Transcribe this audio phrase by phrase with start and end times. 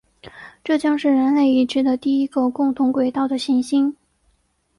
[0.63, 3.95] 这将是人类已知的第一个共同轨道的行星。